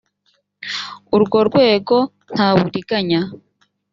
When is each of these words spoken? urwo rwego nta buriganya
urwo 1.15 1.39
rwego 1.49 1.97
nta 2.33 2.47
buriganya 2.57 3.21